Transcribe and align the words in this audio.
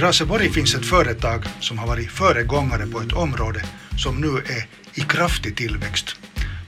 I 0.00 0.02
Raseborg 0.02 0.50
finns 0.50 0.74
ett 0.74 0.86
företag 0.86 1.44
som 1.60 1.78
har 1.78 1.86
varit 1.86 2.10
föregångare 2.10 2.86
på 2.86 3.00
ett 3.00 3.12
område 3.12 3.62
som 3.96 4.20
nu 4.20 4.28
är 4.28 4.66
i 4.94 5.00
kraftig 5.00 5.56
tillväxt. 5.56 6.16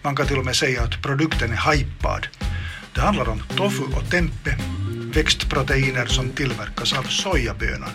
Man 0.03 0.17
kan 0.17 0.27
till 0.27 0.39
och 0.39 0.45
med 0.45 0.57
säga 0.57 0.83
att 0.83 1.03
produkten 1.03 1.53
är 1.53 1.73
hypad. 1.73 2.27
Det 2.95 3.01
handlar 3.01 3.29
om 3.29 3.43
tofu 3.57 3.83
och 3.83 4.11
tempe, 4.11 4.57
växtproteiner 5.15 6.07
som 6.07 6.31
tillverkas 6.31 6.93
av 6.93 7.03
sojabönan. 7.03 7.91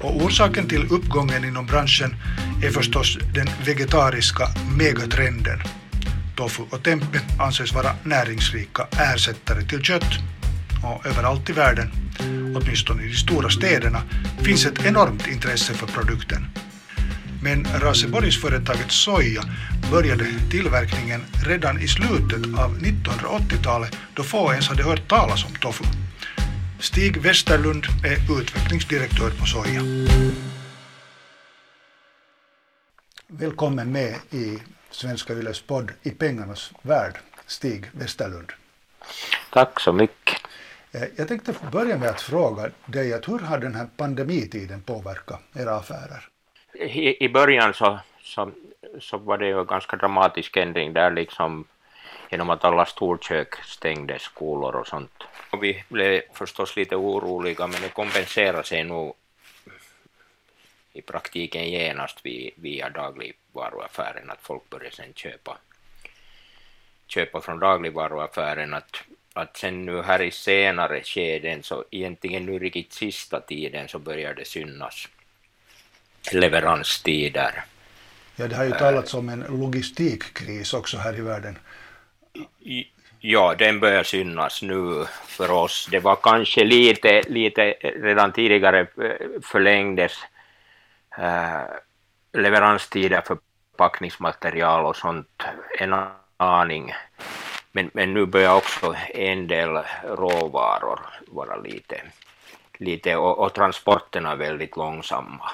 Och 0.00 0.22
orsaken 0.24 0.68
till 0.68 0.86
uppgången 0.90 1.44
inom 1.44 1.66
branschen 1.66 2.16
är 2.62 2.70
förstås 2.70 3.18
den 3.34 3.48
vegetariska 3.64 4.48
megatrenden. 4.78 5.60
Tofu 6.36 6.62
och 6.70 6.82
tempe 6.82 7.20
anses 7.38 7.74
vara 7.74 7.90
näringsrika 8.04 8.86
ersättare 8.92 9.62
till 9.62 9.82
kött 9.82 10.18
och 10.84 11.06
överallt 11.06 11.50
i 11.50 11.52
världen, 11.52 11.90
åtminstone 12.54 13.02
i 13.02 13.08
de 13.08 13.14
stora 13.14 13.50
städerna, 13.50 14.02
finns 14.44 14.66
ett 14.66 14.86
enormt 14.86 15.26
intresse 15.26 15.74
för 15.74 15.86
produkten. 15.86 16.46
Men 17.42 17.64
Raseborgsföretaget 17.64 18.92
Soja 18.92 19.42
började 19.90 20.24
tillverkningen 20.50 21.24
redan 21.46 21.80
i 21.80 21.88
slutet 21.88 22.58
av 22.58 22.78
1980-talet 22.78 23.96
då 24.14 24.22
få 24.22 24.52
ens 24.52 24.68
hade 24.68 24.82
hört 24.82 25.08
talas 25.08 25.44
om 25.44 25.54
tofu. 25.60 25.84
Stig 26.80 27.16
Westerlund 27.16 27.84
är 28.04 28.40
utvecklingsdirektör 28.40 29.30
på 29.30 29.46
Soja. 29.46 29.82
Välkommen 33.28 33.92
med 33.92 34.14
i 34.30 34.58
Svenska 34.90 35.32
Yles 35.32 35.60
podd 35.60 35.92
I 36.02 36.10
pengarnas 36.10 36.72
värld, 36.82 37.18
Stig 37.46 37.90
Westerlund. 37.92 38.52
Tack 39.52 39.80
så 39.80 39.92
mycket. 39.92 40.45
Eh, 40.92 41.02
jag 41.16 41.28
tänkte 41.28 41.54
börja 41.72 41.98
med 41.98 42.08
att 42.08 42.20
fråga 42.20 42.70
dig 42.86 43.14
att 43.14 43.28
hur 43.28 43.38
har 43.38 43.58
den 43.58 43.74
här 43.74 43.88
pandemitiden 43.96 44.82
påverkat 44.82 45.40
era 45.54 45.74
affärer? 45.76 46.28
I, 46.74 47.24
i 47.24 47.28
början 47.28 47.74
så, 47.74 47.98
så, 48.22 48.52
så 49.00 49.18
var 49.18 49.38
det 49.38 49.46
ju 49.46 49.60
en 49.60 49.66
ganska 49.66 49.96
dramatisk 49.96 50.56
ändring 50.56 50.92
där 50.92 51.10
liksom 51.10 51.64
genom 52.30 52.50
att 52.50 52.64
alla 52.64 52.86
storkök 52.86 53.54
stängde, 53.64 54.18
skolor 54.18 54.76
och 54.76 54.86
sånt. 54.86 55.22
Och 55.50 55.62
vi 55.62 55.84
blev 55.88 56.22
förstås 56.32 56.76
lite 56.76 56.96
oroliga 56.96 57.66
men 57.66 57.82
det 57.82 57.88
kompenserade 57.88 58.64
sig 58.64 58.84
nog 58.84 59.14
i 60.92 61.02
praktiken 61.02 61.70
genast 61.70 62.20
via 62.56 62.90
dagligvaruaffären 62.90 64.30
att 64.30 64.42
folk 64.42 64.70
började 64.70 64.96
sen 64.96 65.12
köpa, 65.14 65.58
köpa 67.06 67.40
från 67.40 67.58
dagligvaruaffären 67.58 68.74
att, 68.74 69.02
att 69.36 69.56
sen 69.56 69.86
nu 69.86 70.02
här 70.02 70.22
i 70.22 70.30
senare 70.30 71.02
skeden 71.02 71.62
så 71.62 71.84
egentligen 71.90 72.46
nu 72.46 72.58
riktigt 72.58 72.92
sista 72.92 73.40
tiden 73.40 73.88
så 73.88 73.98
börjar 73.98 74.34
det 74.34 74.44
synas 74.44 75.08
leveranstider. 76.32 77.64
Ja, 78.36 78.48
det 78.48 78.56
har 78.56 78.64
ju 78.64 78.70
talats 78.70 79.14
om 79.14 79.28
en 79.28 79.44
logistikkris 79.48 80.74
också 80.74 80.96
här 80.98 81.18
i 81.18 81.20
världen. 81.20 81.58
Ja, 83.20 83.54
den 83.58 83.80
börjar 83.80 84.02
synas 84.02 84.62
nu 84.62 85.06
för 85.26 85.50
oss. 85.50 85.88
Det 85.90 85.98
var 85.98 86.16
kanske 86.16 86.64
lite, 86.64 87.22
lite 87.28 87.62
redan 87.80 88.32
tidigare 88.32 88.80
eh, 88.80 89.40
förlängdes 89.42 90.12
äh, 91.18 91.62
leveranstider 92.32 93.20
för 93.20 93.38
packningsmaterial 93.76 94.84
och 94.84 94.96
sånt 94.96 95.42
en 95.78 95.94
aning. 96.36 96.92
Men, 97.76 97.90
men 97.94 98.14
nu 98.14 98.26
börjar 98.26 98.54
också 98.54 98.94
en 99.14 99.46
del 99.46 99.68
råvaror 100.02 101.00
vara 101.26 101.56
lite, 101.56 102.02
lite 102.78 103.16
och, 103.16 103.38
och 103.38 103.54
transporterna 103.54 104.34
väldigt 104.34 104.76
långsamma. 104.76 105.50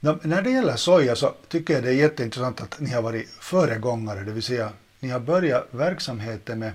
No, 0.00 0.18
när 0.22 0.42
det 0.42 0.50
gäller 0.50 0.76
soja 0.76 1.16
så 1.16 1.34
tycker 1.48 1.74
jag 1.74 1.82
det 1.82 1.88
är 1.88 1.94
jätteintressant 1.94 2.60
att 2.60 2.80
ni 2.80 2.90
har 2.90 3.02
varit 3.02 3.30
föregångare, 3.30 4.20
det 4.20 4.32
vill 4.32 4.42
säga 4.42 4.70
ni 5.00 5.08
har 5.08 5.20
börjat 5.20 5.68
verksamheten 5.70 6.58
med 6.58 6.72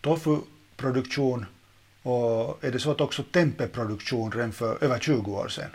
tofuproduktion 0.00 1.46
och 2.02 2.64
är 2.64 2.70
det 2.70 2.78
så 2.78 2.90
att 2.90 3.00
också 3.00 3.22
tempeproduktion 3.22 4.32
redan 4.32 4.52
för 4.52 4.84
över 4.84 4.98
20 4.98 5.32
år 5.32 5.48
sedan? 5.48 5.70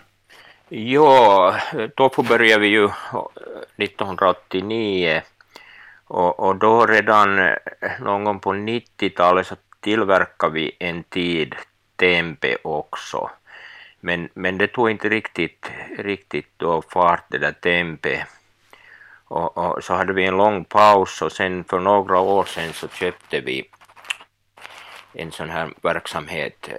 Ja, 0.69 1.55
tofu 1.95 2.23
började 2.23 2.61
vi 2.61 2.67
ju 2.67 2.89
1989 3.77 5.21
och, 6.07 6.39
och 6.39 6.55
då 6.55 6.85
redan 6.85 7.39
eh, 7.39 7.55
någon 7.99 8.23
gång 8.23 8.39
på 8.39 8.53
90-talet 8.53 9.47
så 9.47 9.55
tillverkade 9.79 10.53
vi 10.53 10.71
en 10.79 11.03
tid 11.03 11.55
tempe 11.95 12.57
också. 12.63 13.29
Men, 13.99 14.29
men 14.33 14.57
det 14.57 14.67
tog 14.67 14.89
inte 14.89 15.09
riktigt, 15.09 15.71
riktigt 15.97 16.51
då 16.57 16.81
fart 16.81 17.25
det 17.29 17.37
där 17.37 17.51
tempe. 17.51 18.27
Och, 19.27 19.57
och, 19.57 19.83
så 19.83 19.93
hade 19.93 20.13
vi 20.13 20.25
en 20.25 20.37
lång 20.37 20.65
paus 20.65 21.21
och 21.21 21.31
sen 21.31 21.63
för 21.63 21.79
några 21.79 22.19
år 22.19 22.43
sedan 22.43 22.73
så 22.73 22.87
köpte 22.87 23.39
vi 23.39 23.69
en 25.13 25.31
sån 25.31 25.49
här 25.49 25.69
verksamhet 25.81 26.69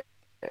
eh, 0.40 0.48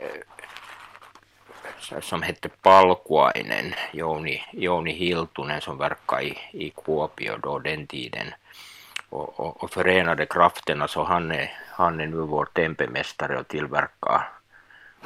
som 2.01 2.21
hette 2.21 2.49
Palkuainen, 2.61 3.73
Jouni, 3.93 4.43
Jouni 4.51 4.91
Hiltunen 4.91 5.61
som 5.61 5.77
verkade 5.77 6.23
i, 6.23 6.37
i 6.51 6.69
Kuopio 6.69 7.37
då 7.37 7.59
den 7.59 7.87
tiden. 7.87 8.27
Och, 9.09 9.39
och, 9.39 9.63
och 9.63 9.71
förenade 9.71 10.25
krafterna 10.25 10.87
så 10.87 11.03
han 11.03 11.31
är, 11.31 11.51
han 11.71 11.99
är 11.99 12.05
nu 12.05 12.17
vår 12.17 12.45
tempemästare 12.53 13.39
och 13.39 13.47
tillverkar 13.47 14.29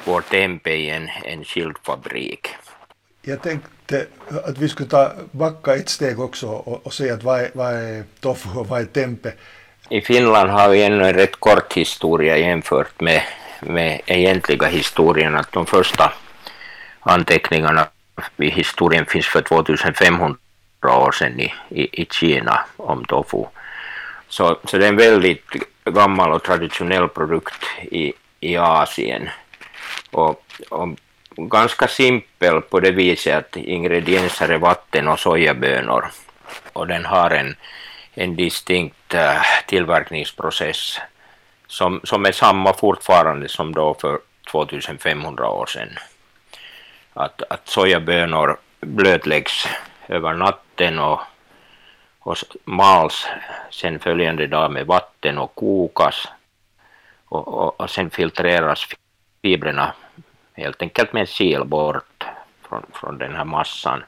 vår 0.04 0.20
tempe 0.20 0.70
i 0.70 0.90
en, 0.90 1.08
en 1.24 1.44
skildfabrik. 1.44 2.48
Jag 3.22 3.42
tänkte 3.42 4.06
att 4.44 4.58
vi 4.58 4.68
skulle 4.68 4.88
ta 4.88 5.12
backa 5.30 5.74
ett 5.74 5.88
steg 5.88 6.20
också 6.20 6.48
och, 6.48 6.86
och 6.86 6.92
säga 6.92 7.14
att 7.14 7.22
vad 7.22 7.40
är, 7.40 7.50
vad 7.54 7.74
är 7.74 8.04
tofu 8.20 8.58
och 8.58 8.68
vad 8.68 8.80
är 8.80 8.84
tempe? 8.84 9.32
I 9.88 10.00
Finland 10.00 10.50
har 10.50 10.68
vi 10.68 10.82
ännu 10.82 11.04
en 11.04 11.14
rätt 11.14 11.36
kort 11.36 11.72
historia 11.72 12.36
jämfört 12.36 13.00
med, 13.00 13.22
med 13.60 14.00
egentliga 14.06 14.66
historien. 14.66 15.34
Att 15.34 15.52
de 15.52 15.66
första 15.66 16.12
anteckningarna 17.02 17.86
i 18.36 18.50
historien 18.50 19.06
finns 19.06 19.26
för 19.26 19.42
2500 19.42 20.36
år 20.84 21.12
sedan 21.12 21.40
i, 21.40 21.52
i, 21.68 22.02
i 22.02 22.06
Kina 22.10 22.60
om 22.76 23.04
tofu. 23.04 23.44
Så, 24.28 24.58
så 24.64 24.78
det 24.78 24.84
är 24.84 24.88
en 24.88 24.96
väldigt 24.96 25.44
gammal 25.84 26.32
och 26.32 26.42
traditionell 26.42 27.08
produkt 27.08 27.64
i, 27.82 28.12
i 28.40 28.56
Asien. 28.56 29.28
Och, 30.10 30.44
och 30.70 30.88
ganska 31.36 31.88
simpel 31.88 32.60
på 32.60 32.80
det 32.80 32.90
viset 32.90 33.36
att 33.36 33.56
ingredienser 33.56 34.48
är 34.48 34.58
vatten 34.58 35.08
och 35.08 35.20
sojabönor. 35.20 36.10
Och 36.72 36.86
den 36.86 37.04
har 37.04 37.30
en, 37.30 37.56
en 38.14 38.36
distinkt 38.36 39.14
uh, 39.14 39.42
tillverkningsprocess 39.66 40.98
som, 41.66 42.00
som 42.04 42.26
är 42.26 42.32
samma 42.32 42.72
fortfarande 42.72 43.48
som 43.48 43.72
då 43.72 43.94
för 43.94 44.18
2500 44.50 45.48
år 45.48 45.66
sedan. 45.66 45.88
Att, 47.14 47.42
att 47.50 47.68
sojabönor 47.68 48.56
blötläggs 48.80 49.68
över 50.08 50.34
natten 50.34 50.98
och, 50.98 51.20
och 52.18 52.36
mals 52.64 53.26
sen 53.70 53.98
följande 53.98 54.46
dag 54.46 54.70
med 54.70 54.86
vatten 54.86 55.38
och 55.38 55.54
kokas 55.54 56.28
och, 57.24 57.48
och, 57.48 57.80
och 57.80 57.90
sen 57.90 58.10
filtreras 58.10 58.86
fibrerna 59.42 59.92
helt 60.54 60.82
enkelt 60.82 61.12
med 61.12 61.20
en 61.20 61.26
sil 61.36 61.62
bort 61.64 62.24
från, 62.68 62.86
från 62.92 63.18
den 63.18 63.34
här 63.34 63.44
massan. 63.44 64.04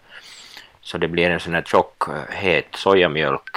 Så 0.81 0.99
det 0.99 1.09
blir 1.09 1.31
en 1.31 1.41
sån 1.41 1.55
här 1.55 1.63
tjock, 1.63 2.09
eh, 2.09 2.37
het 2.37 2.69
sojamjölk 2.75 3.57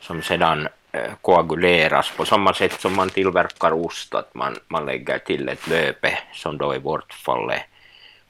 som 0.00 0.22
sedan 0.22 0.68
eh, 0.92 1.12
koaguleras 1.20 2.12
på 2.16 2.24
samma 2.24 2.54
sätt 2.54 2.80
som 2.80 2.96
man 2.96 3.10
tillverkar 3.10 3.72
ost, 3.72 4.14
att 4.14 4.34
man, 4.34 4.58
man 4.68 4.86
lägger 4.86 5.18
till 5.18 5.48
ett 5.48 5.68
löpe 5.68 6.18
som 6.32 6.58
då 6.58 6.74
i 6.74 6.78
vårt 6.78 7.12
fall 7.12 7.50
är 7.50 7.66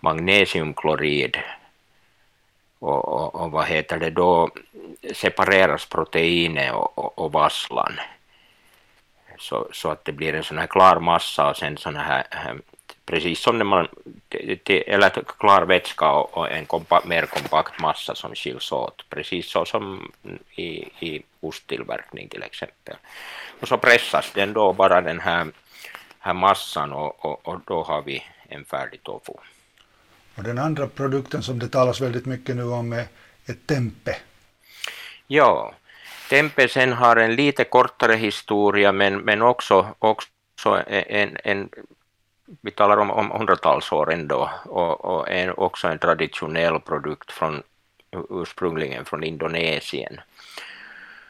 magnesiumklorid 0.00 1.38
och, 2.78 3.08
och, 3.08 3.34
och, 3.34 3.50
vad 3.50 3.66
heter 3.66 3.98
det 3.98 4.10
då 4.10 4.50
separeras 5.14 5.86
proteinet 5.86 6.72
och, 6.74 6.98
och, 6.98 7.18
och 7.18 7.32
vasslan 7.32 7.92
så, 9.38 9.68
så 9.72 9.90
att 9.90 10.04
det 10.04 10.12
blir 10.12 10.34
en 10.34 10.44
sån 10.44 10.58
här 10.58 10.66
klar 10.66 11.00
massa 11.00 11.50
och 11.50 11.56
sen 11.56 11.76
sån 11.76 11.96
här 11.96 12.26
eh, 12.30 12.54
precis 13.06 13.40
som 13.40 13.58
när 13.58 13.64
man, 13.64 13.88
eller 14.30 15.10
klar 15.38 15.62
vätska 15.62 16.10
och 16.10 16.50
en 16.50 16.66
kompa, 16.66 17.02
mer 17.04 17.26
kompakt 17.26 17.80
massa 17.80 18.14
som 18.14 18.34
skiljs 18.34 18.72
åt, 18.72 19.04
precis 19.08 19.50
så 19.50 19.64
som 19.64 20.12
i, 20.50 20.68
i 21.00 21.22
osttillverkning 21.40 22.28
till 22.28 22.42
exempel. 22.42 22.96
Och 23.60 23.68
så 23.68 23.78
pressas 23.78 24.32
den 24.32 24.52
då 24.52 24.72
bara 24.72 25.00
den 25.00 25.20
här, 25.20 25.46
här 26.18 26.34
massan 26.34 26.92
och, 26.92 27.24
och, 27.24 27.48
och 27.48 27.60
då 27.66 27.82
har 27.82 28.02
vi 28.02 28.22
en 28.48 28.64
färdig 28.64 29.02
tofu. 29.02 29.32
Och 30.38 30.44
den 30.44 30.58
andra 30.58 30.87
produkten 30.87 31.43
som 31.43 31.58
det 31.58 31.69
talas 31.69 32.00
väldigt 32.00 32.26
mycket 32.26 32.56
nu 32.56 32.62
om 32.62 32.93
är, 32.93 33.06
är 33.46 33.55
tempe. 33.67 34.17
Ja, 35.26 35.75
tempe 36.31 36.69
sen 36.69 36.93
har 36.93 37.17
en 37.17 37.35
lite 37.35 37.64
kortare 37.64 38.14
historia 38.14 38.93
men, 38.93 39.19
men 39.19 39.43
också, 39.43 39.94
också 39.99 40.82
en, 40.87 41.37
en 41.44 41.69
vi 42.61 42.70
talar 42.70 42.96
om, 42.96 43.11
om 43.11 43.31
hundratals 43.31 43.93
år 43.93 44.12
ändå 44.12 44.50
och, 44.64 45.05
och 45.05 45.31
en, 45.31 45.50
också 45.50 45.88
en 45.88 45.99
traditionell 45.99 46.81
produkt 46.81 47.32
från 47.32 47.62
ursprungligen 48.31 49.05
från 49.05 49.25
Indonesien. 49.25 50.20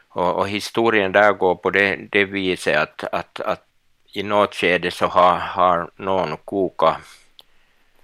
Och, 0.09 0.35
och 0.35 0.49
historien 0.49 1.11
där 1.11 1.33
går 1.33 1.55
på 1.55 1.69
det, 1.69 1.95
det 2.11 2.25
viset 2.25 2.77
att, 2.77 3.03
att, 3.03 3.39
att 3.39 3.65
i 4.13 4.23
något 4.23 4.55
skede 4.55 4.91
så 4.91 5.05
har, 5.05 5.37
har 5.37 5.91
någon 5.95 6.37
kokat 6.37 6.97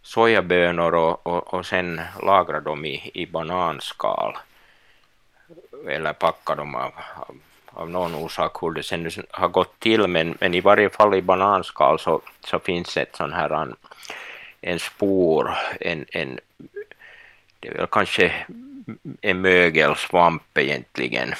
sojabönor 0.05 0.95
och, 0.95 1.27
och, 1.27 1.53
och 1.53 1.65
sen 1.65 2.01
lagra 2.23 2.59
dem 2.59 2.85
i, 2.85 3.11
i 3.13 3.25
bananskal 3.25 4.37
eller 5.87 6.13
packa 6.13 6.55
dem 6.55 6.75
av, 6.75 6.91
av, 7.15 7.35
av 7.65 7.89
någon 7.89 8.15
orsak 8.15 8.61
hur 8.61 8.71
det 8.71 8.83
sen 8.83 9.11
har 9.31 9.47
gått 9.47 9.79
till 9.79 10.07
men, 10.07 10.37
men 10.39 10.53
i 10.53 10.61
varje 10.61 10.89
fall 10.89 11.15
i 11.15 11.21
bananskal 11.21 11.99
så, 11.99 12.21
så 12.39 12.59
finns 12.59 12.97
ett 12.97 13.15
sån 13.15 13.33
här 13.33 13.49
en, 13.49 13.75
en 14.61 14.79
spor, 14.79 15.51
en, 15.79 16.05
en, 16.11 16.39
det 17.59 17.67
är 17.67 17.73
väl 17.73 17.87
kanske 17.87 18.33
en 19.21 19.41
mögelsvamp 19.41 20.57
egentligen 20.57 21.33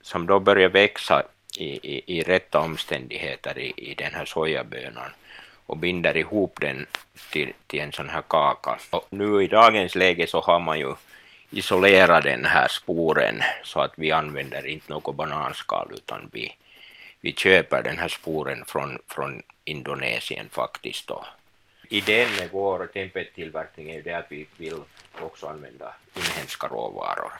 som 0.00 0.26
då 0.26 0.40
börjar 0.40 0.68
växa 0.68 1.22
i, 1.58 1.96
i, 1.96 2.18
i 2.18 2.22
rätta 2.22 2.60
omständigheter 2.60 3.58
i, 3.58 3.72
i 3.76 3.94
den 3.94 4.14
här 4.14 4.24
sojabönan 4.24 5.10
och 5.68 5.76
binder 5.76 6.16
ihop 6.16 6.60
den 6.60 6.86
till, 7.32 7.52
till 7.66 7.80
en 7.80 7.92
sån 7.92 8.08
här 8.08 8.22
kaka. 8.22 8.78
Och 8.90 9.06
nu 9.10 9.44
i 9.44 9.46
dagens 9.46 9.94
läge 9.94 10.26
så 10.26 10.40
har 10.40 10.60
man 10.60 10.78
ju 10.78 10.94
isolerat 11.50 12.24
den 12.24 12.44
här 12.44 12.68
sporen 12.68 13.42
så 13.64 13.80
att 13.80 13.92
vi 13.96 14.12
använder 14.12 14.66
inte 14.66 14.92
något 14.92 15.16
bananskal 15.16 15.90
utan 15.94 16.30
vi, 16.32 16.56
vi 17.20 17.32
köper 17.32 17.82
den 17.82 17.98
här 17.98 18.08
sporen 18.08 18.64
från, 18.64 18.98
från 19.08 19.42
Indonesien 19.64 20.48
faktiskt. 20.48 21.08
Då. 21.08 21.24
Idén 21.88 22.28
med 22.38 22.48
vår 22.52 22.86
tempettillverkning 22.86 23.90
är 23.90 23.94
ju 23.94 24.02
det 24.02 24.12
att 24.12 24.32
vi 24.32 24.46
vill 24.56 24.80
också 25.20 25.46
använda 25.46 25.94
inhemska 26.14 26.66
råvaror. 26.66 27.32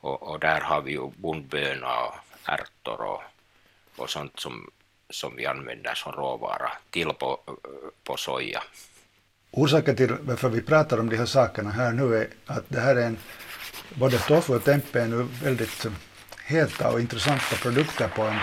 Och, 0.00 0.22
och 0.22 0.40
där 0.40 0.60
har 0.60 0.80
vi 0.80 0.92
ju 0.92 1.10
bondböna 1.16 2.04
och 2.04 2.14
ärtor 2.44 3.00
och, 3.00 3.22
och 3.96 4.10
sånt 4.10 4.40
som, 4.40 4.70
som 5.10 5.36
vi 5.36 5.46
använder 5.46 5.94
som 5.94 6.12
råvara 6.12 6.72
till 6.90 7.08
på, 7.08 7.40
eh, 7.46 7.52
på 8.04 8.16
soja. 8.16 8.62
Orsaken 9.50 9.96
till 9.96 10.16
varför 10.20 10.48
vi 10.48 10.62
pratar 10.62 10.98
om 10.98 11.10
de 11.10 11.16
här 11.16 11.26
sakerna 11.26 11.70
här 11.70 11.92
nu 11.92 12.16
är 12.16 12.28
att 12.46 12.64
det 12.68 12.80
här 12.80 12.96
är 12.96 13.06
en, 13.06 13.18
både 13.94 14.18
tofu 14.18 14.54
och 14.54 14.64
tempe 14.64 15.00
är 15.00 15.08
nu 15.08 15.26
väldigt 15.42 15.84
eh, 15.84 15.92
heta 16.44 16.90
och 16.90 17.00
intressanta 17.00 17.56
produkter 17.62 18.08
på 18.08 18.22
en 18.22 18.38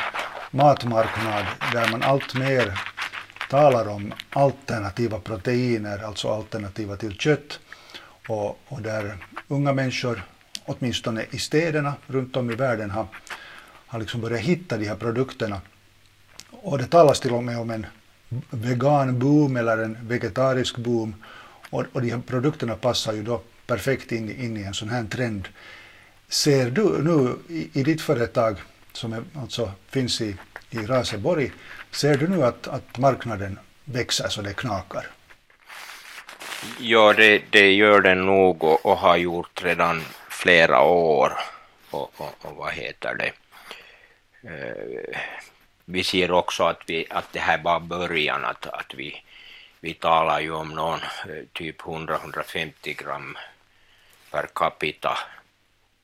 matmarknad 0.51 1.45
där 1.73 1.91
man 1.91 2.03
allt 2.03 2.35
mer 2.35 2.79
talar 3.49 3.87
om 3.87 4.13
alternativa 4.29 5.19
proteiner, 5.19 6.03
alltså 6.03 6.29
alternativa 6.29 6.95
till 6.95 7.17
kött 7.17 7.59
och, 8.27 8.59
och 8.67 8.81
där 8.81 9.17
unga 9.47 9.73
människor, 9.73 10.23
åtminstone 10.65 11.25
i 11.31 11.37
städerna 11.37 11.93
runt 12.07 12.35
om 12.35 12.51
i 12.51 12.55
världen, 12.55 12.91
har, 12.91 13.07
har 13.87 13.99
liksom 13.99 14.21
börjat 14.21 14.41
hitta 14.41 14.77
de 14.77 14.85
här 14.85 14.95
produkterna. 14.95 15.61
Och 16.51 16.77
det 16.77 16.88
talas 16.88 17.19
till 17.19 17.33
och 17.33 17.44
med 17.44 17.59
om 17.59 17.69
en 17.69 17.85
veganboom 18.49 19.57
eller 19.57 19.77
en 19.77 19.97
vegetarisk 20.07 20.77
boom 20.77 21.15
och, 21.69 21.85
och 21.94 22.01
de 22.01 22.11
här 22.11 22.19
produkterna 22.19 22.75
passar 22.75 23.13
ju 23.13 23.23
då 23.23 23.41
perfekt 23.67 24.11
in, 24.11 24.41
in 24.41 24.57
i 24.57 24.63
en 24.63 24.73
sån 24.73 24.89
här 24.89 25.03
trend. 25.03 25.47
Ser 26.29 26.69
du 26.69 27.03
nu 27.03 27.35
i, 27.49 27.79
i 27.79 27.83
ditt 27.83 28.01
företag 28.01 28.57
som 28.94 29.13
är, 29.13 29.23
alltså 29.35 29.71
finns 29.89 30.21
i, 30.21 30.35
i 30.69 30.77
Raseborg, 30.77 31.51
ser 31.91 32.17
du 32.17 32.27
nu 32.27 32.44
att, 32.44 32.67
att 32.67 32.97
marknaden 32.97 33.59
växer 33.85 34.29
så 34.29 34.41
det 34.41 34.53
knakar? 34.53 35.07
Ja, 36.79 37.13
det, 37.13 37.41
det 37.50 37.73
gör 37.73 38.01
den 38.01 38.25
nog 38.25 38.63
och, 38.63 38.85
och, 38.85 38.97
har 38.97 39.17
gjort 39.17 39.63
redan 39.63 40.01
flera 40.29 40.81
år. 40.81 41.33
Och, 41.89 42.11
och, 42.17 42.35
och 42.41 42.55
vad 42.55 42.73
heter 42.73 43.15
det? 43.15 43.31
Eh, 44.50 45.19
vi 45.89 46.04
ser 46.04 46.31
också 46.31 46.63
att, 46.63 46.81
vi, 46.86 47.06
att 47.10 47.34
det 47.34 47.39
här 47.39 47.57
bara 47.57 47.80
början, 47.80 48.45
att, 48.45 48.68
att 48.68 48.94
vi, 48.94 49.24
vi 49.80 49.94
talar 49.94 50.39
ju 50.39 50.51
om 50.51 50.69
någon 50.69 51.00
eh, 51.00 51.45
typ 51.54 51.81
100-150 51.81 53.04
gram 53.04 53.38
per 54.31 54.48
capita 54.54 55.18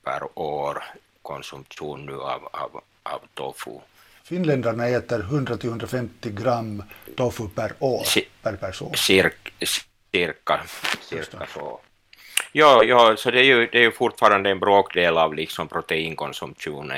per 0.03 0.39
år 0.39 0.83
konsumtion 1.21 2.05
nu 2.05 2.13
av, 2.13 2.49
av, 2.51 2.81
av 3.03 3.19
tofu. 3.33 3.79
Finländarna 4.23 4.87
äter 4.87 5.19
100-150 5.19 6.09
gram 6.21 6.83
tofu 7.15 7.47
per 7.47 7.73
år 7.79 8.03
C 8.05 8.23
per 8.41 8.55
person. 8.55 8.93
Cirka, 8.95 9.51
cirka, 10.11 10.61
cirka 11.01 11.47
så. 11.53 11.79
Ja, 12.51 12.83
ja, 12.83 13.15
så 13.17 13.31
det 13.31 13.39
är 13.39 13.43
ju, 13.43 13.67
det 13.71 13.77
är 13.77 13.83
ju 13.83 13.91
fortfarande 13.91 14.49
en 14.49 14.59
bråkdel 14.59 15.17
av 15.17 15.33
liksom 15.33 15.67
proteinkonsumtionen 15.67 16.97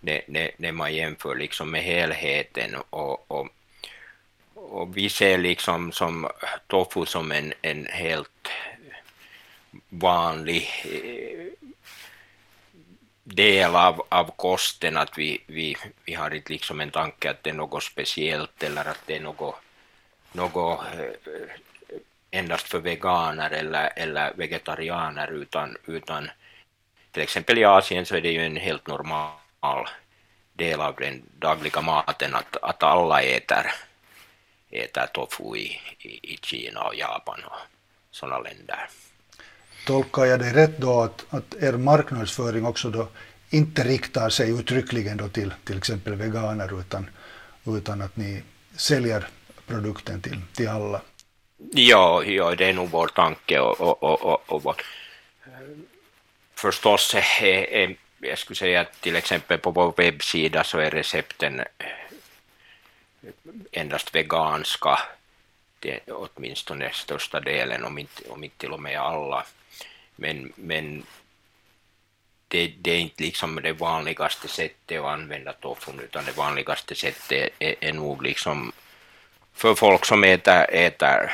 när, 0.00 0.22
när, 0.26 0.50
när 0.56 0.72
man 0.72 0.94
jämför 0.94 1.34
liksom 1.34 1.70
med 1.70 1.82
helheten 1.82 2.76
och, 2.90 3.30
och, 3.30 3.48
och 4.54 4.96
vi 4.96 5.08
ser 5.08 5.38
liksom 5.38 5.92
som 5.92 6.28
tofu 6.66 7.06
som 7.06 7.32
en, 7.32 7.52
en 7.62 7.86
helt 7.86 8.48
vanlig 9.88 10.70
eh, 10.84 11.68
del 13.24 13.76
av, 13.76 14.06
av 14.08 14.30
kosten, 14.36 14.96
att 14.96 15.18
vi, 15.18 15.42
vi, 15.46 15.76
vi 16.04 16.14
har 16.14 16.34
inte 16.34 16.52
liksom 16.52 16.80
en 16.80 16.90
tanke 16.90 17.30
att 17.30 17.42
det 17.42 17.50
är 17.50 17.54
något 17.54 17.82
speciellt 17.82 18.62
eller 18.62 18.84
att 18.84 19.02
det 19.06 19.16
är 19.16 19.20
något, 19.20 19.54
något 20.32 20.84
eh, 20.94 21.50
endast 22.30 22.68
för 22.68 22.78
veganer 22.78 23.50
eller, 23.50 23.90
eller 23.96 24.34
vegetarianer 24.34 25.28
utan, 25.28 25.76
utan 25.86 26.30
till 27.10 27.22
exempel 27.22 27.58
i 27.58 27.64
Asien 27.64 28.06
så 28.06 28.16
är 28.16 28.20
det 28.20 28.32
ju 28.32 28.46
en 28.46 28.56
helt 28.56 28.86
normal 28.86 29.30
del 30.52 30.80
av 30.80 30.94
den 30.96 31.22
dagliga 31.38 31.80
maten 31.80 32.34
att, 32.34 32.56
att 32.62 32.82
alla 32.82 33.22
äter, 33.22 33.66
äter 34.70 35.06
tofu 35.06 35.56
i, 35.56 35.80
i, 35.98 36.32
i 36.32 36.38
Kina 36.42 36.82
och 36.82 36.94
Japan 36.94 37.40
och 37.44 37.58
sådana 38.10 38.38
länder. 38.38 38.88
Tolkar 39.86 40.24
jag 40.24 40.40
det 40.40 40.52
rätt 40.52 40.78
då 40.78 41.02
att, 41.02 41.24
att 41.30 41.54
er 41.54 41.72
marknadsföring 41.72 42.66
också 42.66 42.90
då 42.90 43.08
inte 43.50 43.84
riktar 43.84 44.28
sig 44.28 44.50
uttryckligen 44.50 45.16
då 45.16 45.28
till 45.28 45.54
till 45.64 45.78
exempel 45.78 46.14
veganer 46.14 46.80
utan, 46.80 47.10
utan 47.66 48.02
att 48.02 48.16
ni 48.16 48.42
säljer 48.76 49.28
produkten 49.66 50.22
till, 50.22 50.40
till 50.54 50.68
alla? 50.68 51.00
Ja, 51.72 52.22
ja, 52.24 52.54
det 52.54 52.64
är 52.64 52.72
nog 52.72 52.90
vår 52.90 53.06
tanke 53.06 53.60
och, 53.60 53.80
och, 53.80 54.02
och, 54.02 54.48
och, 54.48 54.66
och 54.66 54.82
förstås 56.54 57.14
är, 57.14 57.44
är 57.46 57.96
jag 58.20 58.38
skulle 58.38 58.56
säga 58.56 58.80
att 58.80 59.00
till 59.00 59.16
exempel 59.16 59.58
på 59.58 59.70
vår 59.70 59.94
webbsida 59.96 60.64
så 60.64 60.78
är 60.78 60.90
recepten 60.90 61.60
eh, 61.60 61.86
endast 63.72 64.14
veganska, 64.14 64.98
det, 65.78 66.00
åtminstone 66.08 66.90
största 66.92 67.40
delen, 67.40 67.84
om 67.84 67.98
inte, 67.98 68.28
om 68.28 68.44
inte 68.44 68.58
till 68.58 68.72
och 68.72 68.82
med 68.82 69.00
alla. 69.00 69.46
Men, 70.16 70.52
men 70.54 71.02
det, 72.48 72.72
det, 72.78 72.90
är 72.90 72.98
inte 72.98 73.22
liksom 73.22 73.60
det 73.62 73.72
vanligaste 73.72 74.48
sättet 74.48 75.00
att 75.00 75.06
använda 75.06 75.52
tofun, 75.52 76.00
utan 76.00 76.24
det 76.24 76.36
vanligaste 76.36 76.94
sättet 76.94 77.32
är, 77.32 77.50
e, 77.58 77.74
är 77.80 77.92
nog 77.92 78.22
liksom 78.22 78.72
för 79.54 79.74
folk 79.74 80.04
som 80.04 80.24
äter, 80.24 80.66
äter 80.70 81.32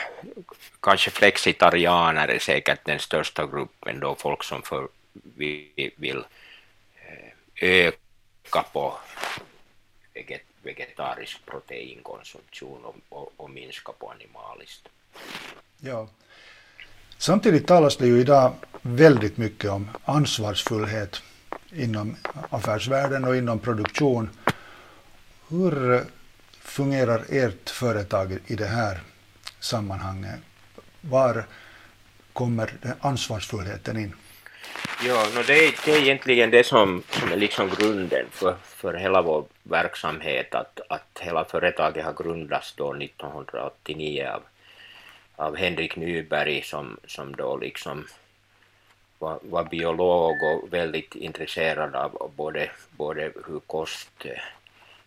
kanske 0.81 1.11
flexitarianer 1.11 2.29
är 2.29 2.39
säkert 2.39 2.85
den 2.85 2.99
största 2.99 3.47
gruppen 3.47 4.01
då, 4.01 4.15
folk 4.15 4.45
som 4.45 4.63
för, 4.63 4.89
vill, 5.13 5.91
vill 5.97 6.25
E, 7.57 7.93
öka 8.45 8.63
på 8.73 8.95
vegetarisk 10.63 11.47
proteinkonsumtion 11.47 12.85
och, 12.85 12.97
och, 13.09 13.33
och 13.37 13.51
minska 13.51 13.93
på 13.93 14.11
animaliskt. 14.11 14.89
Ja. 15.79 16.09
Samtidigt 17.19 17.67
talas 17.67 17.97
det 17.97 18.07
ju 18.07 18.21
idag 18.21 18.55
väldigt 18.83 19.37
mycket 19.37 19.71
om 19.71 19.91
ansvarsfullhet 20.05 21.23
inom 21.73 22.17
affärsvärlden 22.51 23.25
och 23.25 23.37
inom 23.37 23.59
produktion. 23.59 24.31
Hur 25.49 26.05
fungerar 26.61 27.25
ert 27.29 27.71
företag 27.71 28.39
i 28.47 28.55
det 28.55 28.67
här 28.67 29.01
sammanhanget? 29.61 30.41
Var 31.01 31.45
kommer 32.33 32.95
ansvarsfullheten 33.01 33.97
in? 33.97 34.15
Ja, 35.07 35.27
no, 35.35 35.43
det, 35.47 35.67
är, 35.67 35.75
det 35.85 35.93
är 35.93 36.01
egentligen 36.03 36.51
det 36.51 36.65
som, 36.65 37.03
som 37.11 37.33
är 37.33 37.37
liksom 37.37 37.71
grunden 37.79 38.27
för, 38.31 38.57
för 38.63 38.95
hela 38.95 39.23
vår 39.23 39.45
verksamhet, 39.63 40.55
att, 40.55 40.81
att 40.89 41.19
hela 41.21 41.45
företaget 41.45 42.05
har 42.05 42.13
grundats 42.13 42.75
då 42.77 42.95
1989 42.95 44.29
av, 44.35 44.43
av 45.37 45.57
Henrik 45.57 45.97
Nyberg 45.97 46.63
som, 46.63 46.97
som 47.07 47.37
då 47.37 47.57
liksom 47.57 48.07
var, 49.19 49.39
var 49.43 49.65
biolog 49.65 50.37
och 50.43 50.73
väldigt 50.73 51.15
intresserad 51.15 51.95
av 51.95 52.33
både, 52.37 52.71
både 52.91 53.33
hur 53.47 53.61
kost 53.67 54.25
eh, 54.25 54.41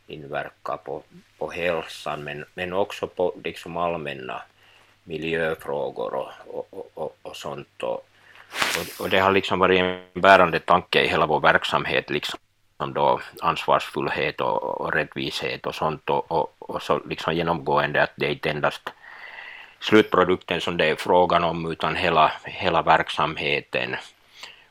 inverkar 0.08 0.78
på, 0.78 1.04
på 1.38 1.52
hälsan 1.52 2.24
men, 2.24 2.46
men 2.54 2.74
också 2.74 3.08
på 3.08 3.34
liksom 3.44 3.78
allmänna 3.78 4.42
miljöfrågor 5.04 6.14
och, 6.14 6.32
och, 6.48 6.92
och, 6.94 7.18
och 7.22 7.36
sånt. 7.36 7.84
Och, 7.84 8.08
och, 8.52 9.02
och, 9.04 9.10
det 9.10 9.20
har 9.20 9.32
liksom 9.32 9.60
varit 9.60 9.80
en 9.80 10.22
bärande 10.22 10.60
tanke 10.60 11.02
i 11.02 11.08
hela 11.08 11.26
vår 11.26 11.40
verksamhet, 11.40 12.10
liksom 12.10 12.40
då 12.78 13.20
ansvarsfullhet 13.42 14.42
och, 14.42 14.82
och 14.82 14.94
rättvishet 14.94 15.66
och 15.66 15.76
sånt 15.76 16.10
och, 16.10 16.32
och, 16.32 16.56
och 16.60 16.82
så 16.82 17.02
liksom 17.10 17.36
genomgående 17.36 18.04
att 18.04 18.14
det 18.16 18.26
är 18.26 18.32
inte 18.32 18.50
endast 18.50 18.90
slutprodukten 19.80 20.62
som 20.62 20.78
det 20.78 20.86
är 20.86 20.96
frågan 20.96 21.44
om 21.44 21.72
utan 21.72 21.96
hela, 21.96 22.32
hela 22.44 22.82
verksamheten. 22.82 23.96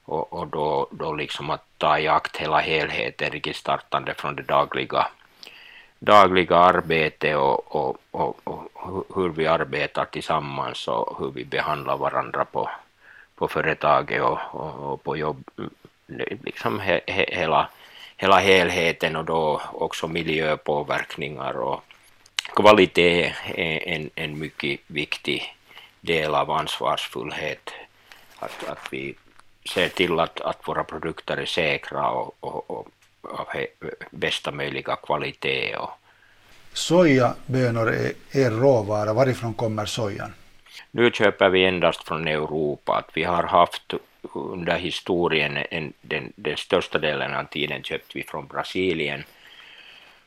Och, 0.04 0.33
och 0.33 0.47
då, 0.47 0.88
då 0.90 1.12
liksom 1.12 1.50
att 1.50 1.64
ta 1.78 1.99
i 1.99 2.09
akt 2.09 2.37
hela 2.37 2.59
helheten, 2.59 3.30
riktigt 3.30 3.56
startande 3.56 4.14
från 4.14 4.37
det 4.37 4.42
dagliga, 4.42 5.06
dagliga 5.99 6.56
arbete 6.56 7.37
och, 7.37 7.76
och, 7.76 7.97
och, 8.11 8.37
och, 8.45 9.06
hur 9.14 9.28
vi 9.28 9.47
arbetar 9.47 10.04
tillsammans 10.04 10.88
och 10.88 11.18
hur 11.18 11.30
vi 11.30 11.45
behandlar 11.45 11.97
varandra 11.97 12.45
på, 12.45 12.71
på 13.37 13.49
företaget 13.49 14.23
och, 14.23 14.38
och, 14.50 14.93
och 14.93 15.02
på 15.02 15.16
jobb, 15.16 15.50
eh, 15.59 16.38
liksom 16.45 16.81
he, 16.81 17.00
he, 17.07 17.26
hela, 17.28 17.69
hela 18.16 18.37
helheten 18.37 19.16
och 19.16 19.25
då 19.25 19.62
också 19.73 20.09
miljöpåverkningar 20.09 21.59
och 21.59 21.83
kvalitet 22.57 23.33
är 23.45 23.88
en, 23.88 24.11
en 24.14 24.38
mycket 24.38 24.81
viktig 24.87 25.57
del 26.00 26.35
av 26.35 26.50
ansvarsfullhet. 26.50 27.71
Att, 28.38 28.69
att 28.69 28.93
vi 28.93 29.14
ser 29.75 29.88
till 29.88 30.21
att, 30.21 30.40
att 30.40 30.69
våra 30.69 30.85
produkter 30.85 31.37
är 31.37 31.47
säkra 31.47 32.11
och, 32.11 32.37
och, 32.40 32.71
och 32.71 32.88
av 33.23 33.47
bästa 34.11 34.52
möjliga 34.52 34.97
kvalitet. 34.97 35.76
Och... 35.76 35.90
Sojabönor 36.73 37.88
är 37.93 38.12
er 38.33 38.50
råvara. 38.50 39.12
Varifrån 39.12 39.55
kommer 39.55 39.87
sojan? 39.87 40.33
Nu 40.90 41.11
köper 41.11 41.49
vi 41.49 41.64
endast 41.64 42.09
från 42.09 42.28
Europa. 42.28 42.92
Att 42.92 43.16
vi 43.16 43.25
har 43.25 43.42
haft 43.42 43.95
under 44.35 44.78
historien 44.78 45.59
en, 45.71 45.92
den, 46.00 46.33
den 46.37 46.56
största 46.56 46.99
delen 46.99 47.35
av 47.35 47.45
tiden 47.45 47.83
köpt 47.83 48.16
vi 48.16 48.23
från 48.23 48.47
Brasilien 48.47 49.25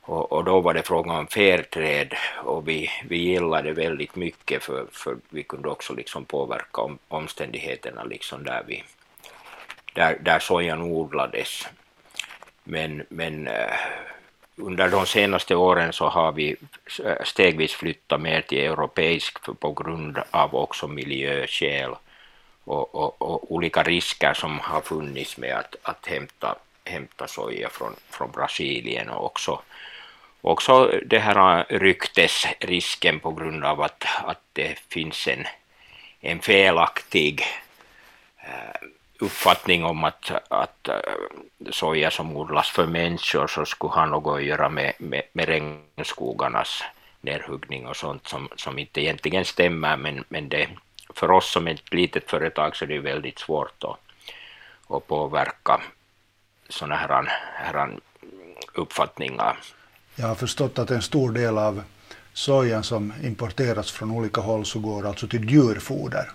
och, 0.09 0.31
och, 0.31 0.43
då 0.43 0.61
var 0.61 0.73
det 0.73 0.83
frågan 0.83 1.15
om 1.15 1.27
Fairtrade 1.27 2.17
och 2.43 2.67
vi, 2.67 2.89
vi 3.05 3.17
gillade 3.17 3.73
väldigt 3.73 4.15
mycket 4.15 4.63
för, 4.63 4.85
för 4.91 5.17
vi 5.29 5.43
kunde 5.43 5.69
också 5.69 5.93
liksom 5.93 6.25
påverka 6.25 6.81
om, 6.81 6.97
omständigheterna 7.07 8.03
liksom 8.03 8.43
där, 8.43 8.63
vi, 8.67 8.83
där, 9.93 10.17
där 10.21 10.39
sojan 10.39 10.81
odlades. 10.81 11.67
Men, 12.63 13.05
men 13.09 13.47
eh, 13.47 13.73
under 14.59 14.89
de 14.89 15.05
senaste 15.05 15.55
åren 15.55 15.93
så 15.93 16.09
har 16.09 16.31
vi 16.31 16.55
eh, 17.03 17.23
stegvis 17.23 17.73
flyttat 17.73 18.21
mer 18.21 18.41
till 18.41 18.59
europeisk 18.59 19.37
på 19.59 19.71
grund 19.71 20.17
av 20.31 20.55
också 20.55 20.87
miljöskäl 20.87 21.91
och, 22.63 22.95
och, 22.95 23.21
och, 23.21 23.51
olika 23.51 23.83
risker 23.83 24.33
som 24.33 24.59
har 24.59 24.81
funnits 24.81 25.37
med 25.37 25.55
att, 25.55 25.75
att 25.81 26.07
hämta, 26.07 26.55
hämta 26.85 27.27
soja 27.27 27.69
från, 27.69 27.95
från 28.09 28.31
Brasilien 28.31 29.09
och 29.09 29.25
också 29.25 29.61
också 30.41 30.99
det 31.05 31.19
här 31.19 31.65
eh, 31.69 31.79
ryktesrisken 31.79 33.19
på 33.19 33.31
grund 33.31 33.63
av 33.63 33.81
att, 33.81 34.05
att 34.23 34.41
det 34.53 34.79
finns 34.89 35.27
en, 35.27 35.45
en 36.21 36.39
felaktig 36.39 37.43
uh, 38.43 38.89
uppfattning 39.19 39.85
om 39.85 40.03
att, 40.03 40.31
att 40.47 40.87
äh, 40.87 40.95
soja 41.71 42.11
som 42.11 42.37
odlas 42.37 42.69
för 42.69 42.85
människor 42.85 43.47
så 43.47 43.65
skulle 43.65 43.93
ha 43.93 44.05
något 44.05 44.37
att 44.37 44.43
göra 44.43 44.69
med, 44.69 44.93
med, 44.97 45.23
med 45.33 45.47
regnskogarnas 45.47 46.83
nedhuggning 47.21 47.87
och 47.87 47.95
sånt 47.95 48.27
som, 48.27 48.49
som 48.55 48.79
inte 48.79 49.01
egentligen 49.01 49.45
stämmer 49.45 49.97
men, 49.97 50.23
men 50.29 50.49
det, 50.49 50.69
för 51.13 51.31
oss 51.31 51.51
som 51.51 51.67
ett 51.67 51.93
litet 51.93 52.29
företag 52.29 52.75
så 52.75 52.85
är 52.85 52.89
det 52.89 52.99
väldigt 52.99 53.39
svårt 53.39 53.83
att, 53.83 53.99
att 54.95 55.07
påverka 55.07 55.81
sådana 56.69 56.95
här, 56.95 57.23
här 57.55 57.97
uppfattningar 58.73 59.57
jag 60.19 60.27
har 60.27 60.35
förstått 60.35 60.79
att 60.79 60.91
en 60.91 61.01
stor 61.01 61.31
del 61.31 61.57
av 61.57 61.83
sojan 62.33 62.83
som 62.83 63.13
importeras 63.23 63.91
från 63.91 64.11
olika 64.11 64.41
håll 64.41 64.65
så 64.65 64.79
går 64.79 65.07
alltså 65.07 65.27
till 65.27 65.49
djurfoder. 65.49 66.31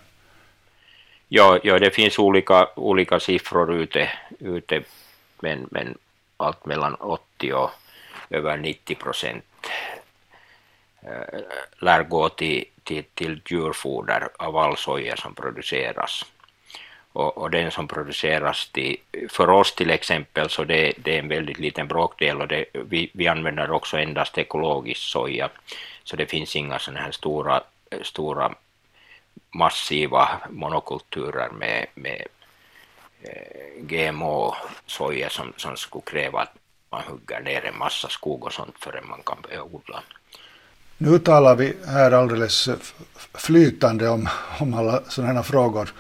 Ja, 1.28 1.58
ja 1.62 1.78
det 1.78 1.90
finns 1.90 2.18
olika, 2.18 2.68
olika 2.76 3.20
siffror 3.20 3.74
ute, 3.74 4.10
ute 4.38 4.82
men, 5.40 5.68
men 5.70 5.98
allt 6.36 6.66
mellan 6.66 6.94
80 6.94 7.52
och 7.52 7.70
över 8.30 8.56
90 8.56 8.94
procent 8.94 9.44
eh, 11.02 11.40
lär 11.78 12.02
gå 12.02 12.28
till, 12.28 12.64
till, 12.82 13.04
till 13.14 13.40
djurfoder 13.46 14.28
av 14.38 14.56
all 14.56 14.76
soja 14.76 15.16
som 15.16 15.34
produceras. 15.34 16.24
Och, 17.12 17.38
och, 17.38 17.50
den 17.50 17.70
som 17.70 17.88
produceras 17.88 18.68
till, 18.68 18.96
för 19.28 19.50
oss 19.50 19.74
till 19.74 19.90
exempel 19.90 20.50
så 20.50 20.64
det, 20.64 20.92
det 20.96 21.14
är 21.14 21.18
en 21.18 21.28
väldigt 21.28 21.58
liten 21.58 21.88
bråkdel 21.88 22.40
och 22.40 22.48
det, 22.48 22.64
vi, 22.72 23.10
vi 23.12 23.28
använder 23.28 23.70
också 23.70 23.98
endast 23.98 24.38
ekologisk 24.38 25.00
soja. 25.00 25.48
Så 26.04 26.16
det 26.16 26.26
finns 26.26 26.56
inga 26.56 26.78
sådana 26.78 27.00
här 27.00 27.10
stora, 27.10 27.62
stora 28.02 28.54
massiva 29.54 30.28
monokulturer 30.50 31.50
med, 31.50 31.86
med 31.94 32.26
eh, 33.22 33.82
GMO-soja 33.82 35.28
som, 35.30 35.52
som 35.56 35.76
skulle 35.76 36.04
kräva 36.04 36.40
att 36.40 36.54
man 36.90 37.02
hugger 37.08 37.40
ner 37.40 37.64
en 37.64 37.78
massa 37.78 38.08
skog 38.08 38.44
och 38.44 38.52
sånt 38.52 38.74
förrän 38.78 39.08
man 39.08 39.22
kan 39.26 39.36
börja 39.42 39.62
odla. 39.62 40.02
Nu 40.98 41.18
talar 41.18 41.56
vi 41.56 41.76
här 41.86 42.12
alldeles 42.12 42.68
flytande 43.34 44.08
om, 44.08 44.28
om 44.60 44.74
alla 44.74 45.02
sådana 45.08 45.32
här 45.32 45.42
frågor 45.42 45.92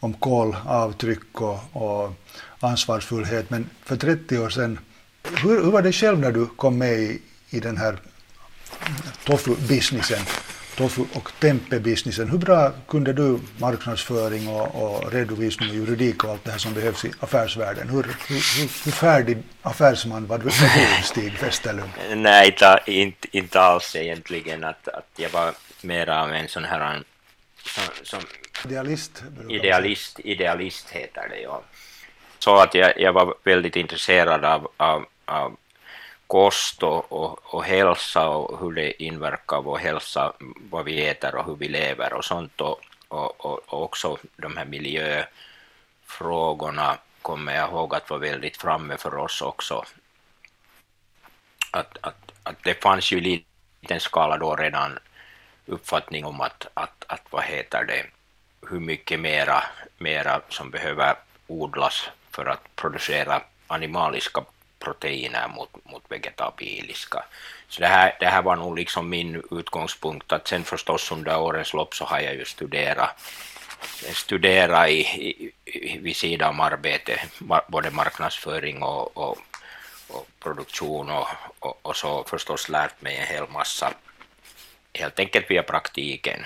om 0.00 0.14
kolavtryck 0.14 1.40
och, 1.40 1.58
och 1.72 2.12
ansvarsfullhet. 2.60 3.50
Men 3.50 3.70
för 3.84 3.96
30 3.96 4.38
år 4.38 4.48
sedan, 4.48 4.78
hur, 5.22 5.64
hur 5.64 5.70
var 5.70 5.82
det 5.82 5.92
själv 5.92 6.18
när 6.18 6.32
du 6.32 6.46
kom 6.46 6.78
med 6.78 6.92
i, 6.92 7.22
i 7.50 7.60
den 7.60 7.76
här 7.76 7.98
tofu-businessen? 9.24 10.45
Tofu 10.76 11.02
och 11.14 11.32
tempe-businessen. 11.40 12.30
Hur 12.30 12.38
bra 12.38 12.72
kunde 12.88 13.12
du 13.12 13.38
marknadsföring 13.58 14.48
och, 14.48 14.82
och, 14.82 15.12
redovisning 15.12 15.68
och 15.70 15.74
juridik 15.74 16.24
och 16.24 16.30
allt 16.30 16.44
det 16.44 16.50
här 16.50 16.58
som 16.58 16.74
behövs 16.74 17.04
i 17.04 17.12
affärsvärlden? 17.20 17.88
Hur, 17.88 18.02
hur, 18.02 18.84
hur 18.84 18.92
färdig 18.92 19.38
affärsman 19.62 20.26
var 20.26 20.38
du, 20.38 20.50
Stig 21.04 21.32
Westerlund? 21.40 21.90
Nej, 22.16 22.46
inte, 22.48 22.80
inte, 22.86 23.28
inte 23.30 23.60
alls 23.60 23.96
egentligen. 23.96 24.64
Att, 24.64 24.88
att 24.88 25.10
jag 25.16 25.30
var 25.30 25.54
mer 25.82 26.08
av 26.08 26.32
en 26.32 26.48
sån 26.48 26.64
här 26.64 27.02
som, 27.64 27.84
som 28.02 28.20
Idealist? 28.64 29.24
Idealist, 29.48 30.20
idealist 30.20 30.90
heter 30.90 31.28
det, 31.28 31.40
ja. 31.40 31.62
Så 32.38 32.56
att 32.56 32.74
jag, 32.74 33.00
jag 33.00 33.12
var 33.12 33.34
väldigt 33.44 33.76
intresserad 33.76 34.44
av, 34.44 34.70
av, 34.76 35.06
av 35.24 35.56
kost 36.26 36.82
och, 36.82 37.12
och, 37.54 37.64
hälsa 37.64 38.28
och 38.28 38.60
hur 38.60 38.72
det 38.72 39.02
inverkar 39.02 39.62
vår 39.62 39.78
hälsa, 39.78 40.32
vad 40.70 40.84
vi 40.84 41.06
äter 41.06 41.34
och 41.34 41.44
hur 41.44 41.56
vi 41.56 41.68
lever 41.68 42.12
och 42.12 42.24
sånt 42.24 42.60
och, 42.60 42.80
och, 43.08 43.46
och 43.46 43.82
också 43.82 44.18
de 44.36 44.56
här 44.56 44.64
miljöfrågorna 44.64 46.98
kommer 47.22 47.54
jag 47.54 47.70
ihåg 47.70 47.94
att 47.94 48.10
var 48.10 48.18
väldigt 48.18 48.56
framme 48.56 48.96
för 48.96 49.16
oss 49.16 49.42
också. 49.42 49.84
Att, 51.70 51.98
att, 52.00 52.32
att 52.42 52.64
det 52.64 52.82
fanns 52.82 53.12
ju 53.12 53.18
i 53.18 53.44
liten 53.80 54.00
skala 54.00 54.38
då 54.38 54.56
redan 54.56 54.98
uppfattning 55.66 56.24
om 56.24 56.40
att, 56.40 56.66
att, 56.74 57.04
att 57.08 57.22
vad 57.30 57.44
heter 57.44 57.84
det, 57.84 58.06
hur 58.68 58.80
mycket 58.80 59.20
mera, 59.20 59.62
mera 59.98 60.40
som 60.48 60.70
behöver 60.70 61.14
odlas 61.46 62.08
för 62.30 62.46
att 62.46 62.76
producera 62.76 63.42
animaliska 63.66 64.44
proteiner 64.86 65.48
mot, 65.48 65.70
mot 65.92 66.04
vegetabiliska. 66.08 67.24
Så 67.68 67.80
det 67.80 67.86
här, 67.86 68.16
det 68.20 68.26
här 68.26 68.42
var 68.42 68.56
nog 68.56 68.78
liksom 68.78 69.08
min 69.08 69.42
utgångspunkt. 69.50 70.32
Att 70.32 70.48
sen 70.48 70.64
förstås 70.64 71.12
under 71.12 71.38
årens 71.38 71.72
lopp 71.74 71.94
så 71.94 72.04
har 72.04 72.20
jag 72.20 72.34
ju 72.34 72.44
studerat 72.44 73.10
studera 74.12 74.88
i, 74.88 75.00
i, 75.64 75.98
vid 75.98 76.16
sidan 76.16 76.50
om 76.50 76.60
arbete, 76.60 77.20
både 77.68 77.90
marknadsföring 77.90 78.82
och, 78.82 79.16
och, 79.16 79.38
och 80.08 80.26
produktion 80.40 81.10
och, 81.10 81.28
och, 81.58 81.78
och, 81.82 81.96
så 81.96 82.24
förstås 82.24 82.68
lärt 82.68 83.02
mig 83.02 83.16
en 83.16 83.26
hel 83.26 83.48
massa, 83.48 83.92
helt 84.94 85.18
enkelt 85.18 85.50
via 85.50 85.62
praktiken. 85.62 86.44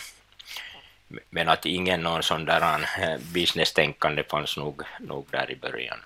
Men 1.30 1.48
att 1.48 1.66
ingen 1.66 2.00
någon 2.00 2.22
sån 2.22 2.44
där 2.44 2.62
eh, 3.00 3.18
business-tänkande 3.18 4.22
fanns 4.22 4.56
nog, 4.56 4.82
nog 5.00 5.26
där 5.30 5.50
i 5.50 5.56
början. 5.56 5.98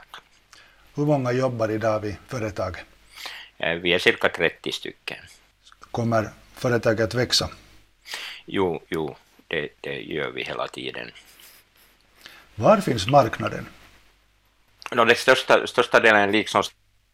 Hur 0.95 1.07
många 1.07 1.33
jobbar 1.33 1.71
idag 1.71 2.01
vid 2.01 2.17
företaget? 2.29 2.85
Eh, 3.59 3.75
vi 3.75 3.93
är 3.93 3.99
cirka 3.99 4.29
30 4.29 4.73
stycken. 4.73 5.19
Kommer 5.91 6.31
företaget 6.55 7.01
att 7.01 7.15
växa? 7.15 7.51
Jo, 8.47 8.83
jo 8.89 9.17
det, 9.49 9.69
det 9.81 10.01
gör 10.01 10.31
vi 10.31 10.45
hela 10.45 10.69
tiden. 10.69 11.11
Var 12.55 12.81
finns 12.81 13.07
marknaden? 13.07 13.67
No, 14.93 15.05
den 15.05 15.17
största, 15.17 15.67
största 15.67 16.01
delen, 16.01 16.33
liksom 16.33 16.63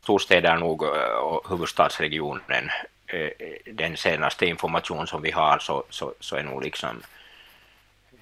storstäder 0.03 0.57
nog 0.57 0.83
och 1.23 1.51
huvudstadsregionen 1.51 2.71
den 3.73 3.97
senaste 3.97 4.47
information 4.47 5.07
som 5.07 5.23
vi 5.23 5.31
har 5.31 5.59
så, 5.59 5.85
så, 5.91 6.15
så 6.21 6.37
är 6.37 6.43
nog 6.43 6.63
liksom 6.63 7.03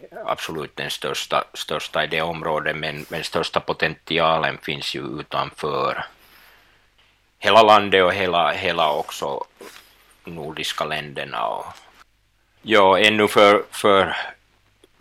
absolut 0.26 0.76
den 0.76 0.90
största, 0.90 1.44
största 1.54 2.04
i 2.04 2.06
det 2.06 2.22
området, 2.22 2.76
men, 2.76 3.06
men 3.08 3.24
största 3.24 3.60
potentialen 3.60 4.58
finns 4.58 4.94
ju 4.94 5.20
utanför 5.20 6.04
hela 7.38 7.62
landet 7.62 8.04
och 8.04 8.12
hela, 8.12 8.52
hela 8.52 8.92
också 8.92 9.44
nordiska 10.24 10.84
länderna. 10.84 11.46
Och, 11.46 11.66
ja, 12.62 12.98
ännu 12.98 13.28
för, 13.28 13.64
för, 13.70 14.16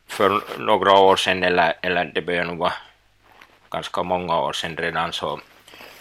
för 0.08 0.42
några 0.58 0.92
år 0.92 1.16
sedan, 1.16 1.44
eller, 1.44 1.74
eller 1.82 2.06
det 2.06 2.22
börjar 2.22 2.46
nog 2.46 2.58
vara 2.58 2.74
ganska 3.70 4.04
många 4.04 4.40
år 4.40 4.54
sedan 4.54 4.78
redan, 4.78 5.14
så, 5.14 5.40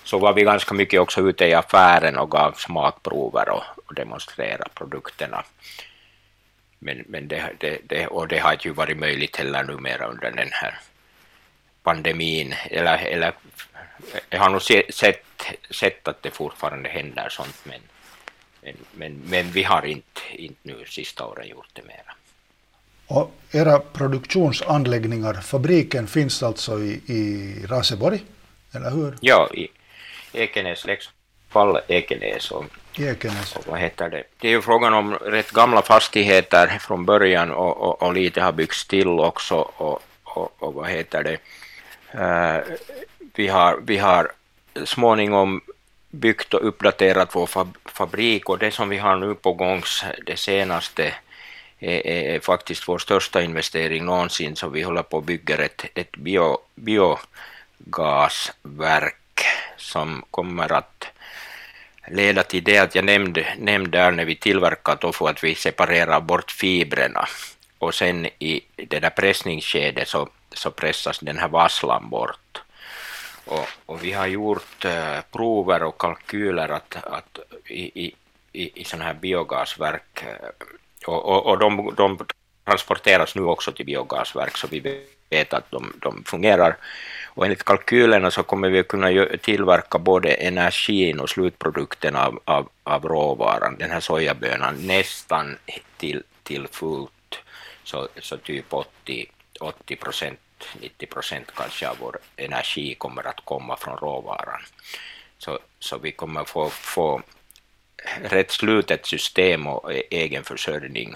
så 0.04 0.18
var 0.18 0.32
vi 0.32 0.42
ganska 0.42 0.74
mycket 0.74 1.00
också 1.00 1.20
ute 1.20 1.44
i 1.44 1.54
affären 1.54 2.18
och 2.18 2.30
gav 2.30 2.52
smakprover 2.52 3.48
och, 3.48 3.62
och 3.86 3.94
demonstrerade 3.94 4.70
produkterna. 4.74 5.44
Men, 6.86 7.04
men 7.08 7.28
det, 7.28 7.50
det, 7.58 7.78
det, 7.88 8.06
och 8.06 8.28
det 8.28 8.38
har 8.38 8.56
ju 8.60 8.70
varit 8.70 8.98
möjligt 8.98 9.36
heller 9.36 9.64
numera 9.64 10.06
under 10.06 10.30
den 10.30 10.48
här 10.52 10.78
pandemin. 11.82 12.54
Eller, 12.70 12.98
eller, 12.98 13.32
jag 14.30 14.40
har 14.40 14.50
nog 14.50 14.62
sett, 14.62 14.94
sett 15.70 16.08
att 16.08 16.22
det 16.22 16.30
fortfarande 16.30 16.88
händer 16.88 17.28
sånt, 17.28 17.60
men, 17.64 17.80
men, 18.62 18.74
men, 18.94 19.20
men 19.24 19.50
vi 19.50 19.62
har 19.62 19.86
inte, 19.86 20.20
inte 20.30 20.60
nu 20.62 20.84
sista 20.86 21.26
åren 21.26 21.48
gjort 21.48 21.70
det 21.72 21.82
mera. 21.82 22.12
Och 23.06 23.34
era 23.50 23.78
produktionsanläggningar, 23.78 25.34
fabriken 25.34 26.06
finns 26.06 26.42
alltså 26.42 26.78
i, 26.78 27.02
i 27.06 27.66
Raseborg, 27.66 28.24
eller 28.74 28.90
hur? 28.90 29.16
Ja, 29.20 29.50
i 29.54 29.68
Ekenäs, 30.32 30.86
Leksvall, 31.56 31.80
Ekenäs 31.88 32.50
och 32.50 32.64
Ekenäs. 32.98 33.56
vad 33.66 33.80
heter 33.80 34.08
det? 34.08 34.22
Det 34.40 34.48
är 34.48 34.52
ju 34.52 34.62
frågan 34.62 34.94
om 34.94 35.14
rätt 35.14 35.50
gamla 35.50 35.82
fastigheter 35.82 36.78
från 36.80 37.04
början 37.04 37.50
och, 37.50 37.76
och, 37.76 38.02
och 38.02 38.14
lite 38.14 38.40
har 38.40 38.52
byggts 38.52 38.86
till 38.86 39.08
också 39.08 39.54
och, 39.54 40.02
och, 40.24 40.52
och 40.58 40.74
vad 40.74 40.88
heter 40.88 41.22
det? 41.22 41.38
Uh, 42.14 42.58
vi, 43.34 43.48
har, 43.48 43.80
vi 43.86 43.98
har 43.98 44.32
småningom 44.84 45.60
byggt 46.10 46.54
och 46.54 46.68
uppdaterat 46.68 47.34
vår 47.34 47.46
fab 47.46 47.76
fabrik 47.84 48.48
och 48.48 48.58
det 48.58 48.70
som 48.70 48.88
vi 48.88 48.98
har 48.98 49.16
nu 49.16 49.34
på 49.34 49.52
gång 49.52 49.82
det 50.26 50.36
senaste 50.36 51.14
är, 51.78 52.06
är, 52.06 52.40
faktiskt 52.40 52.88
vår 52.88 52.98
största 52.98 53.42
investering 53.42 54.04
någonsin 54.04 54.56
så 54.56 54.68
vi 54.68 54.82
håller 54.82 55.02
på 55.02 55.18
att 55.18 55.24
bygga 55.24 55.64
ett, 55.64 55.84
ett 55.94 56.16
bio, 56.16 56.58
biogasverk 56.74 59.16
som 59.76 60.24
kommer 60.30 60.72
att 60.72 61.15
leda 62.10 62.42
till 62.42 62.64
det 62.64 62.78
att 62.78 62.94
jag 62.94 63.04
nämnde, 63.04 63.46
nämnde 63.58 63.98
där 63.98 64.10
när 64.10 64.24
vi 64.24 64.36
tillverkar 64.36 64.96
tofu 64.96 65.26
att 65.26 65.44
vi 65.44 65.54
separerar 65.54 66.20
bort 66.20 66.50
fibrerna 66.50 67.28
och 67.78 67.94
sen 67.94 68.26
i 68.26 68.60
det 68.76 69.00
där 69.00 69.10
pressningsskedet 69.10 70.08
så, 70.08 70.28
så 70.52 70.70
pressas 70.70 71.18
den 71.18 71.38
här 71.38 71.48
vasslan 71.48 72.10
bort. 72.10 72.62
Och, 73.44 73.68
och 73.86 74.04
vi 74.04 74.12
har 74.12 74.26
gjort 74.26 74.84
äh, 74.84 75.20
prover 75.32 75.82
och 75.82 75.98
kalkyler 75.98 76.68
att, 76.68 76.96
att 76.96 77.38
i, 77.66 78.04
i, 78.04 78.14
i, 78.52 78.80
i 78.80 78.84
sådana 78.84 79.04
här 79.04 79.14
biogasverk 79.14 80.22
eh, 80.22 80.48
och, 81.06 81.24
och, 81.24 81.46
och 81.46 81.58
de, 81.58 81.94
de 81.96 82.18
transporteras 82.64 83.34
nu 83.34 83.42
också 83.42 83.72
till 83.72 83.86
biogasverk 83.86 84.56
så 84.56 84.66
vi 84.66 85.06
vet 85.30 85.52
att 85.52 85.70
de, 85.70 85.92
de 86.00 86.24
fungerar 86.24 86.76
och 87.36 87.44
enligt 87.44 87.64
kalkylerna 87.64 88.30
så 88.30 88.42
kommer 88.42 88.70
vi 88.70 88.78
att 88.78 88.88
kunna 88.88 89.26
tillverka 89.42 89.98
både 89.98 90.34
energin 90.34 91.20
och 91.20 91.30
slutprodukten 91.30 92.16
av, 92.16 92.40
av, 92.44 92.68
av 92.82 93.04
råvaran, 93.04 93.76
den 93.78 93.90
här 93.90 94.00
sojabönan, 94.00 94.86
nästan 94.86 95.58
till, 95.96 96.22
till 96.42 96.68
fullt. 96.68 97.38
Så, 97.84 98.08
så 98.18 98.36
typ 98.36 98.74
80, 98.74 99.26
80 99.60 99.96
procent, 99.96 100.38
90 100.80 101.06
procent 101.06 101.52
kanske 101.54 101.88
av 101.88 101.96
vår 102.00 102.18
energi 102.36 102.94
kommer 102.94 103.26
att 103.26 103.44
komma 103.44 103.76
från 103.76 103.96
råvaran. 103.96 104.60
Så, 105.38 105.58
så 105.78 105.98
vi 105.98 106.12
kommer 106.12 106.44
få, 106.44 106.70
få 106.70 107.22
rätt 108.22 108.50
slutet 108.50 109.06
system 109.06 109.66
och 109.66 109.92
e-, 109.92 110.02
egen 110.10 110.44
försörjning 110.44 111.14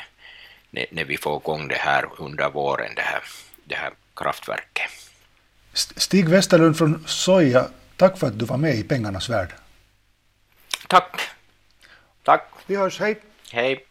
när, 0.71 0.87
när 0.91 1.05
vi 1.05 1.17
får 1.17 1.37
igång 1.41 1.69
det 1.69 1.79
här 1.79 2.09
under 2.19 2.51
våren, 2.51 2.95
det 2.97 3.03
här, 3.03 3.23
det 3.65 3.75
här 3.75 3.93
kraftverket. 4.21 4.91
Stig 5.73 6.29
Westerlund 6.29 6.79
från 6.79 7.05
Soja, 7.07 7.69
tack 7.97 8.19
för 8.19 8.27
att 8.27 8.39
du 8.39 8.45
var 8.45 8.57
med 8.57 8.75
i 8.75 8.83
Pengarnas 8.83 9.31
värld. 9.31 9.55
Tack. 10.89 11.21
Tack. 12.23 12.49
Vi 12.67 12.77
hörs, 12.77 13.01
hej. 13.01 13.21
Hej. 13.53 13.87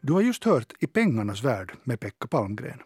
Du 0.00 0.12
har 0.12 0.20
just 0.20 0.44
hört 0.44 0.72
I 0.80 0.86
Pengarnas 0.86 1.44
värld 1.44 1.72
med 1.84 2.00
Pekka 2.00 2.26
Palmgren. 2.26 2.82